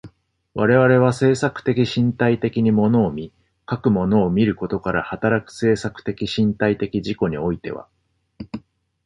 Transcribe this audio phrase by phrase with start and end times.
[0.55, 3.31] 我々は制作的身体的に物を見、
[3.67, 7.87] かく物を見ることから働く制作的身体的自己においては、